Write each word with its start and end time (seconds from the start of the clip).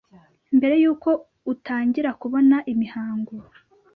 Mbere 0.57 0.75
y’uko 0.83 1.09
utangira 1.53 2.09
kubona 2.21 2.57
imihango, 2.71 3.33